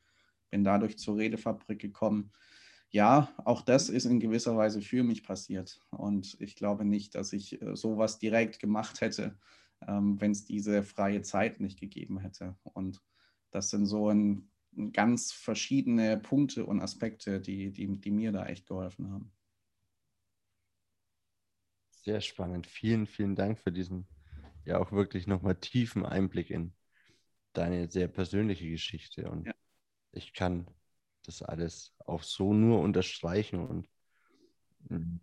[0.54, 2.30] bin dadurch zur Redefabrik gekommen.
[2.90, 5.80] Ja, auch das ist in gewisser Weise für mich passiert.
[5.90, 9.36] Und ich glaube nicht, dass ich äh, sowas direkt gemacht hätte,
[9.84, 12.56] ähm, wenn es diese freie Zeit nicht gegeben hätte.
[12.62, 13.02] Und
[13.50, 14.48] das sind so ein,
[14.92, 19.32] ganz verschiedene Punkte und Aspekte, die, die, die mir da echt geholfen haben.
[21.90, 22.68] Sehr spannend.
[22.68, 24.06] Vielen, vielen Dank für diesen
[24.64, 26.74] ja auch wirklich nochmal tiefen Einblick in
[27.54, 29.28] deine sehr persönliche Geschichte.
[29.30, 29.53] Und ja
[30.16, 30.66] ich kann
[31.24, 33.88] das alles auch so nur unterstreichen und
[34.88, 35.20] hm,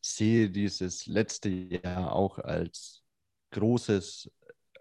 [0.00, 3.02] sehe dieses letzte Jahr auch als
[3.50, 4.30] großes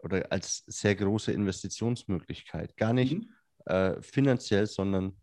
[0.02, 2.76] oder als sehr große Investitionsmöglichkeit.
[2.76, 3.34] Gar nicht mhm.
[3.66, 5.20] äh, finanziell, sondern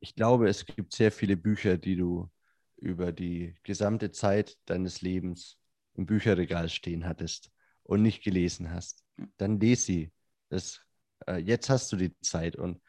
[0.00, 2.30] ich glaube, es gibt sehr viele Bücher, die du
[2.76, 5.58] über die gesamte Zeit deines Lebens
[5.94, 7.52] im Bücherregal stehen hattest
[7.82, 9.04] und nicht gelesen hast.
[9.36, 10.12] Dann lese sie.
[10.48, 10.80] Das
[11.26, 12.56] äh, jetzt hast du die Zeit.
[12.56, 12.80] Und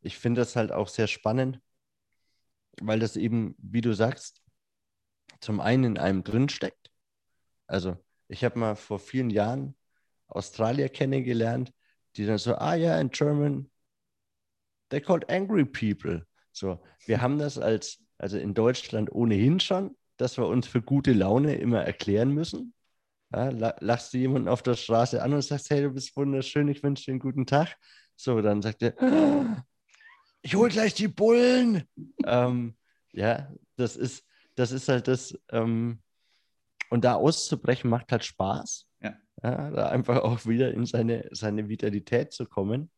[0.00, 1.60] ich finde das halt auch sehr spannend,
[2.80, 4.42] weil das eben, wie du sagst,
[5.40, 6.90] zum einen in einem drinsteckt.
[7.66, 7.96] Also
[8.28, 9.76] ich habe mal vor vielen Jahren
[10.28, 11.72] Australier kennengelernt,
[12.16, 13.70] die dann so, ah ja, in German,
[14.90, 16.26] they're called angry people.
[16.52, 21.12] So, wir haben das als, also in Deutschland ohnehin schon, dass wir uns für gute
[21.12, 22.74] Laune immer erklären müssen.
[23.32, 26.82] Ja, lachst du jemanden auf der Straße an und sagst, hey, du bist wunderschön, ich
[26.82, 27.76] wünsche dir einen guten Tag.
[28.16, 29.64] So, dann sagt er, ah,
[30.42, 31.84] ich hole gleich die Bullen.
[32.26, 32.76] ähm,
[33.12, 34.24] ja, das ist,
[34.56, 36.02] das ist halt das, ähm,
[36.90, 38.88] und da auszubrechen macht halt Spaß.
[39.00, 39.16] Ja.
[39.42, 39.70] ja.
[39.70, 42.90] Da einfach auch wieder in seine, seine Vitalität zu kommen.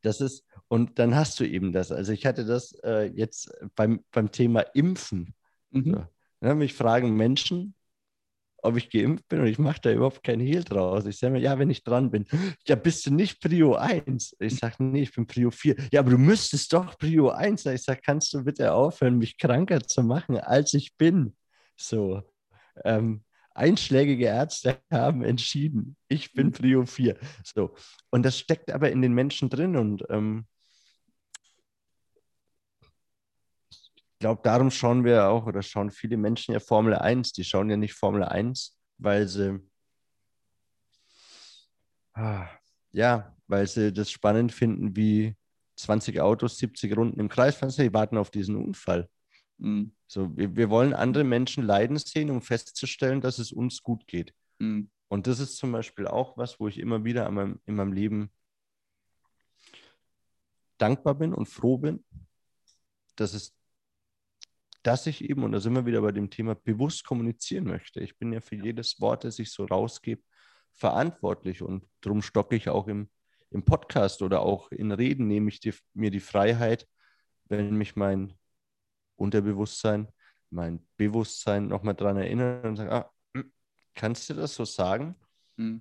[0.00, 1.92] Das ist, und dann hast du eben das.
[1.92, 5.34] Also ich hatte das äh, jetzt beim, beim Thema Impfen.
[5.70, 5.92] Mhm.
[5.92, 6.06] So.
[6.40, 7.74] Ja, mich fragen Menschen,
[8.64, 11.06] ob ich geimpft bin und ich mache da überhaupt keinen Hehl draus.
[11.06, 12.26] Ich sage mir, ja, wenn ich dran bin,
[12.66, 14.36] ja, bist du nicht Prio 1?
[14.40, 15.76] Ich sage, nee, ich bin Prio 4.
[15.92, 17.76] Ja, aber du müsstest doch Prio 1 sein.
[17.76, 21.36] Ich sage, kannst du bitte aufhören, mich kranker zu machen, als ich bin?
[21.76, 22.22] So.
[22.84, 23.22] Ähm,
[23.54, 27.16] einschlägige Ärzte haben entschieden, ich bin Prio 4.
[27.44, 27.74] So.
[28.10, 30.46] Und das steckt aber in den Menschen drin und ähm,
[34.24, 37.32] glaube, darum schauen wir auch oder schauen viele Menschen ja Formel 1.
[37.32, 39.60] Die schauen ja nicht Formel 1, weil sie
[42.14, 42.48] ah,
[42.90, 45.36] ja, weil sie das spannend finden, wie
[45.76, 47.68] 20 Autos 70 Runden im Kreis fahren.
[47.68, 49.10] Sie warten auf diesen Unfall.
[49.58, 49.94] Mhm.
[50.06, 54.32] So, wir, wir, wollen andere Menschen leiden sehen, um festzustellen, dass es uns gut geht.
[54.58, 54.90] Mhm.
[55.08, 57.92] Und das ist zum Beispiel auch was, wo ich immer wieder in meinem, in meinem
[57.92, 58.30] Leben
[60.78, 62.02] dankbar bin und froh bin,
[63.16, 63.54] dass es
[64.84, 68.00] dass ich eben, und da sind wir wieder bei dem Thema, bewusst kommunizieren möchte.
[68.00, 70.22] Ich bin ja für jedes Wort, das ich so rausgebe,
[70.74, 73.08] verantwortlich und darum stocke ich auch im,
[73.50, 76.86] im Podcast oder auch in Reden, nehme ich die, mir die Freiheit,
[77.46, 78.34] wenn mich mein
[79.16, 80.08] Unterbewusstsein,
[80.50, 83.52] mein Bewusstsein nochmal daran erinnert und sagt, ah, hm,
[83.94, 85.14] kannst du das so sagen?
[85.56, 85.80] Mhm.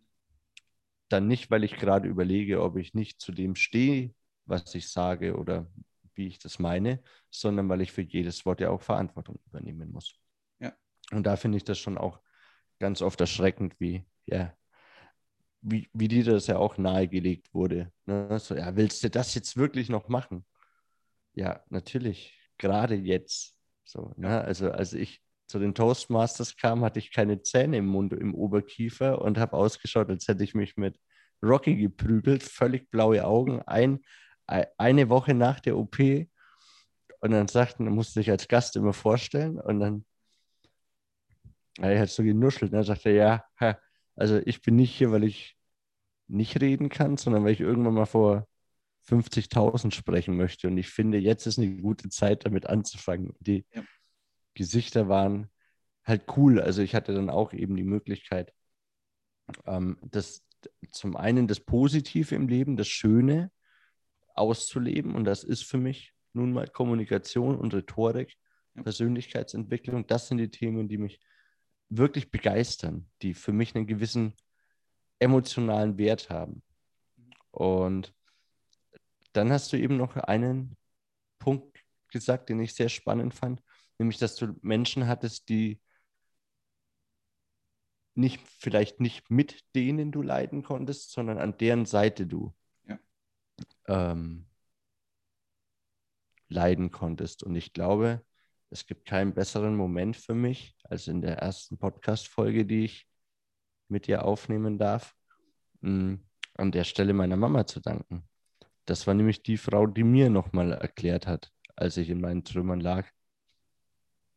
[1.10, 5.36] Dann nicht, weil ich gerade überlege, ob ich nicht zu dem stehe, was ich sage
[5.36, 5.68] oder
[6.16, 10.16] wie ich das meine, sondern weil ich für jedes Wort ja auch Verantwortung übernehmen muss.
[10.60, 10.74] Ja.
[11.12, 12.20] Und da finde ich das schon auch
[12.80, 14.54] ganz oft erschreckend, wie, ja,
[15.62, 17.92] wie, wie dir das ja auch nahegelegt wurde.
[18.06, 18.38] Ne?
[18.40, 20.46] So, ja, willst du das jetzt wirklich noch machen?
[21.34, 23.56] Ja, natürlich, gerade jetzt.
[23.86, 24.42] So, ne?
[24.42, 29.22] Also, als ich zu den Toastmasters kam, hatte ich keine Zähne im Mund, im Oberkiefer
[29.22, 30.98] und habe ausgeschaut, als hätte ich mich mit
[31.42, 34.00] Rocky geprügelt, völlig blaue Augen, ein
[34.46, 36.00] eine Woche nach der OP
[37.20, 40.06] und dann sagten, musste ich als Gast immer vorstellen und dann
[41.80, 42.72] er hat so genuschelt.
[42.72, 43.80] Und dann sagte er, ja,
[44.16, 45.58] also ich bin nicht hier, weil ich
[46.28, 48.48] nicht reden kann, sondern weil ich irgendwann mal vor
[49.08, 50.68] 50.000 sprechen möchte.
[50.68, 53.34] Und ich finde, jetzt ist eine gute Zeit, damit anzufangen.
[53.40, 53.84] Die ja.
[54.54, 55.50] Gesichter waren
[56.06, 56.60] halt cool.
[56.60, 58.54] Also ich hatte dann auch eben die Möglichkeit,
[59.66, 60.46] ähm, das
[60.92, 63.52] zum einen das Positive im Leben, das Schöne,
[64.34, 65.16] auszuleben.
[65.16, 68.36] Und das ist für mich nun mal Kommunikation und Rhetorik,
[68.76, 68.84] ja.
[68.84, 70.08] Persönlichkeitsentwicklung.
[70.08, 71.20] Das sind die Themen, die mich
[71.90, 74.34] wirklich begeistern, die für mich einen gewissen
[75.20, 76.64] emotionalen Wert haben.
[77.52, 78.14] Und
[79.34, 80.76] dann hast du eben noch einen
[81.40, 83.62] Punkt gesagt, den ich sehr spannend fand,
[84.00, 85.80] nämlich, dass du Menschen hattest, die
[88.16, 92.54] nicht, vielleicht nicht mit denen du leiden konntest, sondern an deren Seite du
[93.88, 94.46] ähm,
[96.48, 97.44] leiden konntest.
[97.44, 98.24] Und ich glaube,
[98.70, 103.08] es gibt keinen besseren Moment für mich als in der ersten Podcast-Folge, die ich
[103.88, 105.14] mit dir aufnehmen darf,
[105.82, 106.18] mh,
[106.56, 108.28] an der Stelle meiner Mama zu danken.
[108.86, 112.80] Das war nämlich die Frau, die mir nochmal erklärt hat, als ich in meinen Trümmern
[112.80, 113.08] lag,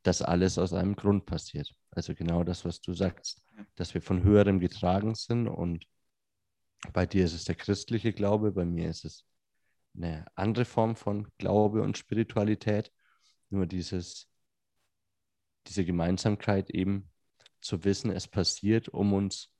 [0.03, 1.75] dass alles aus einem Grund passiert.
[1.91, 3.43] Also genau das, was du sagst,
[3.75, 5.87] dass wir von höherem getragen sind und
[6.93, 9.25] bei dir ist es der christliche Glaube, bei mir ist es
[9.97, 12.93] eine andere Form von Glaube und Spiritualität.
[13.51, 14.29] Nur dieses,
[15.67, 17.11] diese Gemeinsamkeit eben
[17.61, 19.53] zu wissen, es passiert, um uns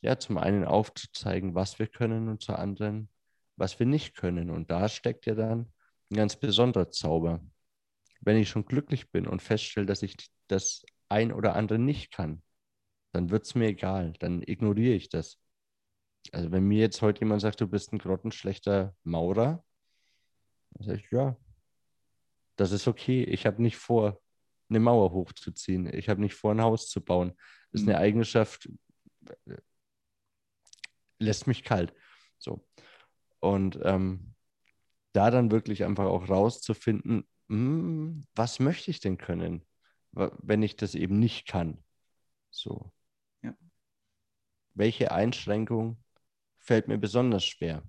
[0.00, 3.08] ja zum einen aufzuzeigen, was wir können und zum anderen,
[3.56, 4.50] was wir nicht können.
[4.50, 5.72] Und da steckt ja dann
[6.10, 7.40] ein ganz besonderer Zauber.
[8.20, 10.16] Wenn ich schon glücklich bin und feststelle, dass ich
[10.48, 12.42] das ein oder andere nicht kann,
[13.12, 15.38] dann wird es mir egal, dann ignoriere ich das.
[16.32, 19.64] Also wenn mir jetzt heute jemand sagt, du bist ein grottenschlechter Maurer,
[20.72, 21.36] dann sage ich, ja,
[22.56, 23.24] das ist okay.
[23.24, 24.20] Ich habe nicht vor,
[24.68, 25.92] eine Mauer hochzuziehen.
[25.92, 27.32] Ich habe nicht vor, ein Haus zu bauen.
[27.72, 28.02] Das ist eine mhm.
[28.02, 28.68] Eigenschaft,
[29.46, 29.56] äh,
[31.18, 31.94] lässt mich kalt.
[32.38, 32.66] So.
[33.40, 34.34] Und ähm,
[35.12, 39.64] da dann wirklich einfach auch rauszufinden, hm, was möchte ich denn können,
[40.12, 41.82] wenn ich das eben nicht kann.
[42.50, 42.92] So.
[43.42, 43.54] Ja.
[44.74, 46.02] Welche Einschränkung
[46.68, 47.82] fällt mir besonders schwer?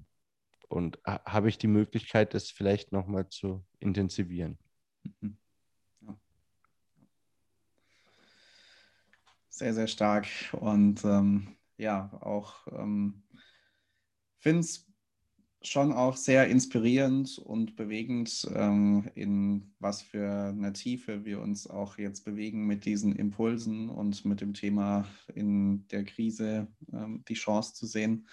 [0.69, 4.57] Und habe ich die Möglichkeit, das vielleicht nochmal zu intensivieren?
[5.19, 5.37] Mhm.
[9.49, 10.27] Sehr, sehr stark.
[10.53, 13.23] Und ähm, ja, auch ähm,
[14.37, 14.87] finde es
[15.61, 21.97] schon auch sehr inspirierend und bewegend, ähm, in was für eine Tiefe wir uns auch
[21.97, 27.73] jetzt bewegen mit diesen Impulsen und mit dem Thema in der Krise ähm, die Chance
[27.73, 28.25] zu sehen.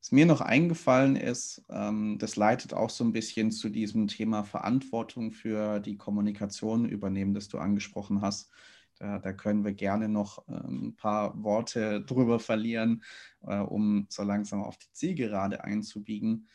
[0.00, 4.44] Was mir noch eingefallen ist, ähm, das leitet auch so ein bisschen zu diesem Thema
[4.44, 8.50] Verantwortung für die Kommunikation übernehmen, das du angesprochen hast.
[8.98, 13.02] Da, da können wir gerne noch ähm, ein paar Worte drüber verlieren,
[13.42, 16.48] äh, um so langsam auf die Zielgerade einzubiegen.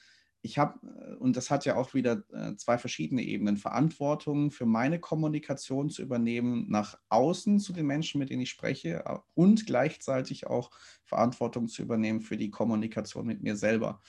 [0.45, 4.67] Ich habe, äh, und das hat ja auch wieder äh, zwei verschiedene Ebenen, Verantwortung für
[4.67, 9.03] meine Kommunikation zu übernehmen nach außen zu den Menschen, mit denen ich spreche,
[9.34, 10.69] und gleichzeitig auch
[11.03, 14.03] Verantwortung zu übernehmen für die Kommunikation mit mir selber.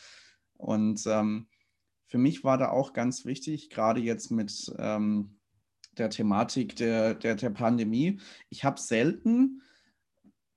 [0.59, 1.49] Und ähm,
[2.07, 5.39] für mich war da auch ganz wichtig, gerade jetzt mit ähm,
[5.93, 8.21] der Thematik der, der, der Pandemie.
[8.51, 9.63] Ich habe selten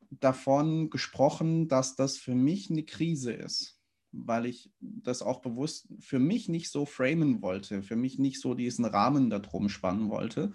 [0.10, 3.79] davon gesprochen, dass das für mich eine Krise ist,
[4.12, 8.54] weil ich das auch bewusst für mich nicht so framen wollte, für mich nicht so
[8.54, 10.52] diesen Rahmen darum spannen wollte,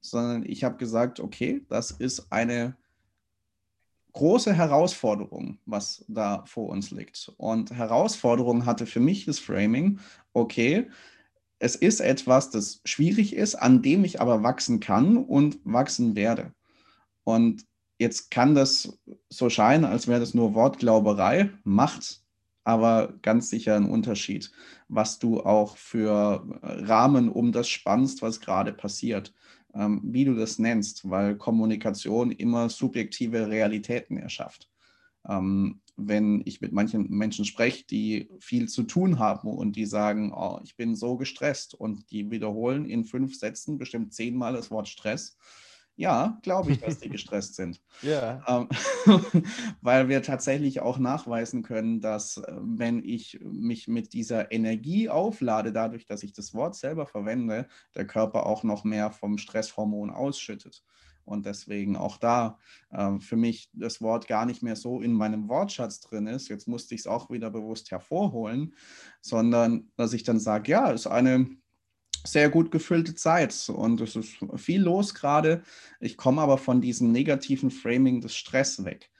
[0.00, 2.76] sondern ich habe gesagt, okay, das ist eine
[4.12, 7.32] große Herausforderung, was da vor uns liegt.
[7.36, 9.98] Und Herausforderung hatte für mich das Framing,
[10.32, 10.88] okay,
[11.58, 16.52] es ist etwas, das schwierig ist, an dem ich aber wachsen kann und wachsen werde.
[17.24, 17.66] Und
[17.98, 22.22] jetzt kann das so scheinen, als wäre das nur Wortglauberei, macht
[22.66, 24.50] aber ganz sicher einen Unterschied,
[24.88, 29.32] was du auch für Rahmen um das spannst, was gerade passiert,
[29.72, 34.68] ähm, wie du das nennst, weil Kommunikation immer subjektive Realitäten erschafft.
[35.28, 40.32] Ähm, wenn ich mit manchen Menschen spreche, die viel zu tun haben und die sagen,
[40.34, 44.88] oh, ich bin so gestresst und die wiederholen in fünf Sätzen bestimmt zehnmal das Wort
[44.88, 45.38] Stress.
[45.96, 47.80] Ja, glaube ich, dass die gestresst sind.
[48.02, 48.44] Ja.
[48.46, 48.68] Ähm,
[49.80, 55.72] weil wir tatsächlich auch nachweisen können, dass äh, wenn ich mich mit dieser Energie auflade,
[55.72, 60.84] dadurch, dass ich das Wort selber verwende, der Körper auch noch mehr vom Stresshormon ausschüttet.
[61.24, 62.58] Und deswegen auch da
[62.90, 66.48] äh, für mich das Wort gar nicht mehr so in meinem Wortschatz drin ist.
[66.48, 68.74] Jetzt musste ich es auch wieder bewusst hervorholen,
[69.20, 71.48] sondern dass ich dann sage, ja, es ist eine
[72.26, 75.62] sehr gut gefüllte Zeit und es ist viel los gerade.
[76.00, 79.10] Ich komme aber von diesem negativen Framing des Stress weg.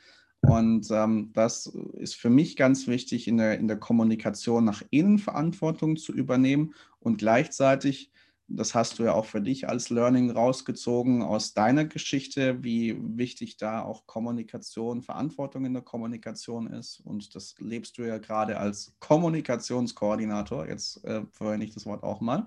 [0.42, 5.18] Und ähm, das ist für mich ganz wichtig, in der, in der Kommunikation nach innen
[5.18, 8.10] Verantwortung zu übernehmen und gleichzeitig
[8.48, 13.56] das hast du ja auch für dich als Learning rausgezogen aus deiner Geschichte, wie wichtig
[13.56, 17.00] da auch Kommunikation, Verantwortung in der Kommunikation ist.
[17.00, 20.68] Und das lebst du ja gerade als Kommunikationskoordinator.
[20.68, 22.46] Jetzt äh, verwende ich das Wort auch mal.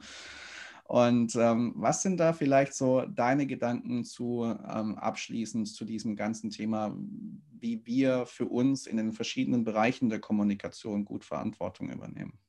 [0.85, 6.49] Und ähm, was sind da vielleicht so deine Gedanken zu ähm, abschließend zu diesem ganzen
[6.49, 6.97] Thema,
[7.59, 12.39] wie wir für uns in den verschiedenen Bereichen der Kommunikation gut Verantwortung übernehmen?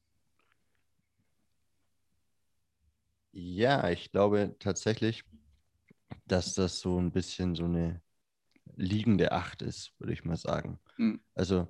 [3.32, 5.24] Ja, ich glaube tatsächlich,
[6.26, 8.02] dass das so ein bisschen so eine
[8.76, 10.78] liegende Acht ist, würde ich mal sagen.
[10.96, 11.20] Mhm.
[11.34, 11.68] Also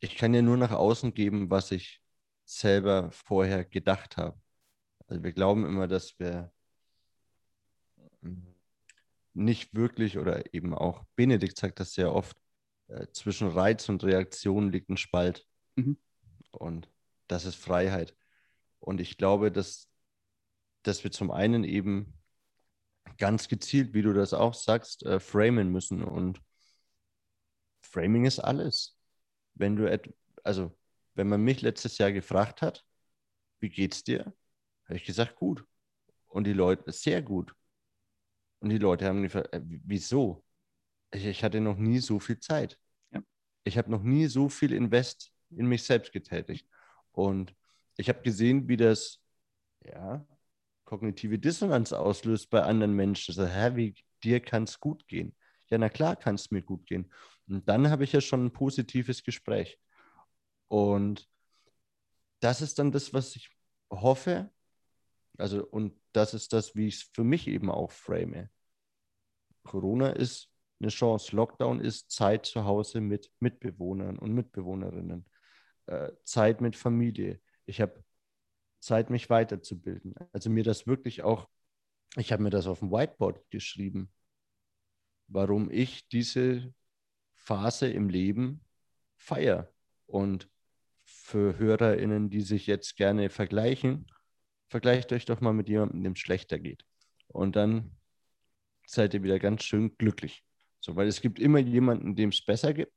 [0.00, 2.02] ich kann ja nur nach außen geben, was ich
[2.44, 4.40] selber vorher gedacht habe.
[5.06, 6.52] Also wir glauben immer, dass wir
[8.20, 8.54] hm,
[9.34, 12.36] nicht wirklich oder eben auch Benedikt sagt das sehr oft,
[12.88, 15.46] äh, zwischen Reiz und Reaktion liegt ein Spalt.
[15.76, 15.96] Mhm.
[16.50, 16.88] Und
[17.28, 18.14] das ist Freiheit.
[18.80, 19.88] Und ich glaube, dass
[20.82, 22.14] dass wir zum einen eben
[23.18, 26.02] ganz gezielt, wie du das auch sagst, äh, framen müssen.
[26.02, 26.40] Und
[27.82, 28.96] Framing ist alles.
[29.54, 30.00] Wenn du,
[30.44, 30.76] also
[31.14, 32.84] wenn man mich letztes Jahr gefragt hat,
[33.60, 34.34] wie geht's dir?
[34.84, 35.64] Habe ich gesagt, gut.
[36.28, 37.54] Und die Leute, sehr gut.
[38.60, 40.44] Und die Leute haben gefragt, äh, wieso?
[41.12, 42.78] Ich, ich, hatte noch nie so viel Zeit.
[43.10, 43.20] Ja.
[43.64, 46.66] Ich habe noch nie so viel Invest in mich selbst getätigt.
[47.12, 47.54] Und
[47.96, 49.20] ich habe gesehen, wie das,
[49.84, 50.26] ja,
[50.92, 53.34] kognitive Dissonanz auslöst bei anderen Menschen.
[53.34, 55.34] So, hä, wie dir kann es gut gehen?
[55.70, 57.10] Ja, na klar kann es mir gut gehen.
[57.48, 59.78] Und dann habe ich ja schon ein positives Gespräch.
[60.68, 61.30] Und
[62.40, 63.48] das ist dann das, was ich
[63.90, 64.50] hoffe.
[65.38, 68.50] Also, und das ist das, wie ich es für mich eben auch frame.
[69.62, 71.34] Corona ist eine Chance.
[71.34, 75.24] Lockdown ist Zeit zu Hause mit Mitbewohnern und Mitbewohnerinnen.
[75.86, 77.40] Äh, Zeit mit Familie.
[77.64, 78.04] Ich habe
[78.82, 80.14] Zeit, mich weiterzubilden.
[80.32, 81.48] Also mir das wirklich auch,
[82.16, 84.12] ich habe mir das auf dem Whiteboard geschrieben,
[85.28, 86.74] warum ich diese
[87.34, 88.64] Phase im Leben
[89.16, 89.72] feiere.
[90.06, 90.48] Und
[91.04, 94.06] für HörerInnen, die sich jetzt gerne vergleichen,
[94.68, 96.84] vergleicht euch doch mal mit jemandem, dem es schlechter geht.
[97.28, 97.96] Und dann
[98.86, 100.44] seid ihr wieder ganz schön glücklich.
[100.80, 102.92] So, weil es gibt immer jemanden, dem es besser gibt.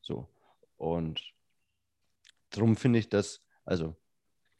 [0.00, 0.28] So.
[0.76, 1.22] Und
[2.50, 3.96] darum finde ich das, also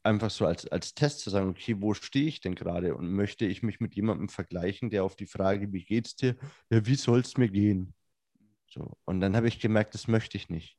[0.03, 3.45] einfach so als, als Test zu sagen, okay, wo stehe ich denn gerade und möchte
[3.45, 6.35] ich mich mit jemandem vergleichen, der auf die Frage, wie geht's dir,
[6.69, 7.93] ja, wie soll es mir gehen?
[8.67, 10.77] So, und dann habe ich gemerkt, das möchte ich nicht.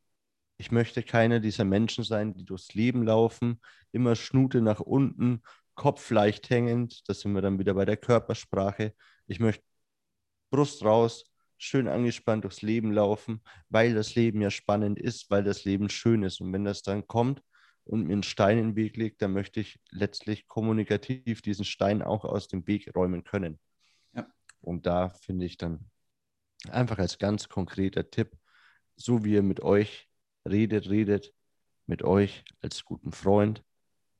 [0.58, 3.60] Ich möchte keine dieser Menschen sein, die durchs Leben laufen,
[3.92, 5.42] immer Schnute nach unten,
[5.74, 8.94] Kopf leicht hängend, da sind wir dann wieder bei der Körpersprache.
[9.26, 9.64] Ich möchte
[10.50, 11.24] Brust raus,
[11.56, 16.22] schön angespannt durchs Leben laufen, weil das Leben ja spannend ist, weil das Leben schön
[16.22, 16.40] ist.
[16.40, 17.42] Und wenn das dann kommt
[17.90, 22.02] und mir einen Stein in den Weg legt, dann möchte ich letztlich kommunikativ diesen Stein
[22.02, 23.58] auch aus dem Weg räumen können.
[24.12, 24.28] Ja.
[24.60, 25.90] Und da finde ich dann
[26.68, 28.38] einfach als ganz konkreter Tipp,
[28.94, 30.08] so wie ihr mit euch
[30.48, 31.34] redet, redet,
[31.86, 33.64] mit euch als guten Freund,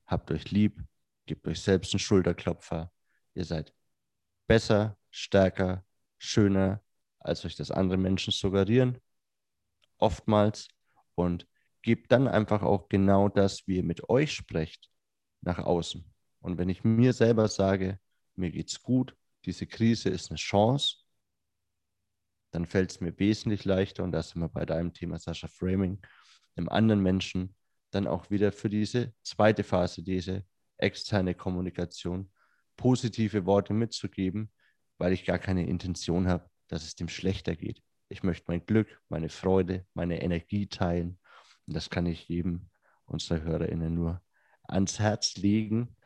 [0.05, 0.83] habt euch lieb,
[1.27, 2.91] gebt euch selbst einen Schulterklopfer.
[3.35, 3.73] Ihr seid
[4.49, 5.85] besser, stärker,
[6.19, 6.83] schöner,
[7.21, 8.99] als euch das andere Menschen suggerieren,
[9.97, 10.67] oftmals.
[11.15, 11.47] Und
[11.83, 14.91] gebt dann einfach auch genau das, wie ihr mit euch sprecht,
[15.41, 16.05] nach außen.
[16.41, 17.99] Und wenn ich mir selber sage,
[18.37, 20.97] mir geht's gut, diese Krise ist eine Chance,
[22.53, 26.01] dann fällt es mir wesentlich leichter, und da sind wir bei deinem Thema Sascha Framing,
[26.57, 27.55] dem anderen Menschen
[27.91, 30.45] dann auch wieder für diese zweite Phase, diese
[30.77, 32.33] externe Kommunikation,
[32.77, 34.51] positive Worte mitzugeben,
[34.99, 37.83] weil ich gar keine Intention habe, dass es dem schlechter geht.
[38.09, 41.20] Ich möchte mein Glück, meine Freude, meine Energie teilen.
[41.73, 42.69] Das kann ich jedem
[43.07, 44.23] unserer HörerInnen nur
[44.63, 45.97] ans Herz legen.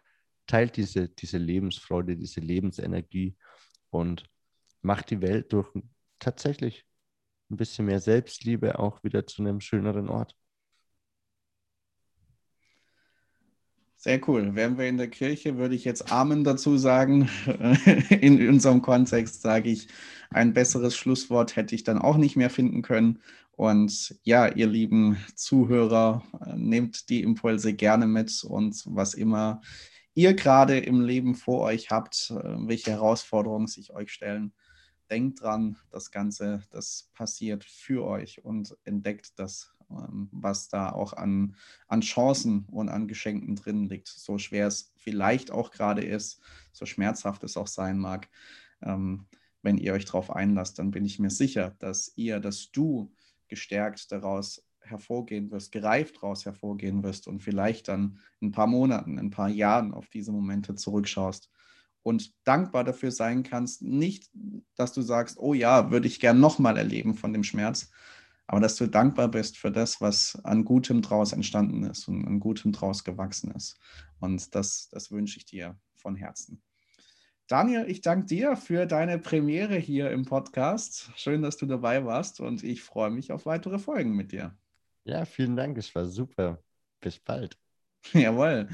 [0.47, 3.37] Teilt diese, diese Lebensfreude, diese Lebensenergie
[3.91, 4.25] und
[4.83, 5.71] macht die Welt durch
[6.19, 6.87] tatsächlich
[7.51, 10.37] ein bisschen mehr Selbstliebe auch wieder zu einem schöneren Ort.
[14.05, 14.55] Sehr cool.
[14.55, 17.31] Wären wir in der Kirche, würde ich jetzt Amen dazu sagen.
[18.11, 19.89] In unserem Kontext sage ich,
[20.29, 23.21] ein besseres Schlusswort hätte ich dann auch nicht mehr finden können.
[23.57, 26.25] Und ja, ihr lieben Zuhörer,
[26.57, 29.61] nehmt die Impulse gerne mit und was immer
[30.15, 34.53] ihr gerade im Leben vor euch habt, welche Herausforderungen sich euch stellen,
[35.11, 41.13] denkt dran, das Ganze, das passiert für euch und entdeckt das ähm, was da auch
[41.13, 41.57] an,
[41.89, 44.09] an Chancen und an Geschenken drin liegt.
[44.09, 46.41] So schwer es vielleicht auch gerade ist,
[46.73, 48.29] so schmerzhaft es auch sein mag.
[48.83, 49.27] Ähm,
[49.63, 53.14] wenn ihr euch darauf einlasst, dann bin ich mir sicher, dass ihr, dass du
[53.49, 59.13] gestärkt daraus hervorgehen wirst, gereift daraus hervorgehen wirst und vielleicht dann in ein paar Monaten,
[59.13, 61.51] in ein paar Jahren auf diese Momente zurückschaust
[62.03, 64.31] und dankbar dafür sein kannst, nicht,
[64.77, 67.91] dass du sagst, oh ja, würde ich gern nochmal erleben von dem Schmerz,
[68.47, 72.41] aber dass du dankbar bist für das, was an Gutem draus entstanden ist und an
[72.41, 73.79] Gutem draus gewachsen ist.
[74.21, 76.63] Und das, das wünsche ich dir von Herzen.
[77.47, 81.11] Daniel, ich danke dir für deine Premiere hier im Podcast.
[81.15, 84.57] Schön, dass du dabei warst und ich freue mich auf weitere Folgen mit dir.
[85.05, 86.63] Ja, vielen Dank, es war super.
[87.01, 87.59] Bis bald.
[88.15, 88.69] Jawohl.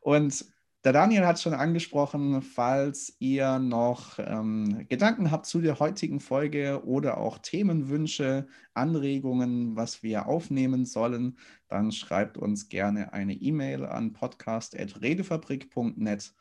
[0.00, 0.46] Und
[0.84, 6.84] der Daniel hat schon angesprochen, falls ihr noch ähm, Gedanken habt zu der heutigen Folge
[6.84, 14.12] oder auch Themenwünsche, Anregungen, was wir aufnehmen sollen, dann schreibt uns gerne eine E-Mail an
[14.12, 16.34] podcast.redefabrik.net.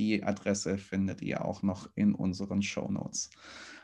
[0.00, 3.28] Die Adresse findet ihr auch noch in unseren Show Notes.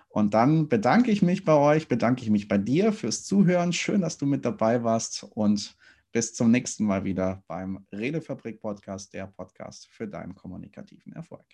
[0.09, 3.75] Und dann bedanke ich mich bei euch, bedanke ich mich bei dir fürs Zuhören.
[3.75, 5.77] Schön, dass du mit dabei warst und
[6.13, 11.45] bis zum nächsten Mal wieder beim Redefabrik Podcast, der Podcast für deinen kommunikativen Erfolg.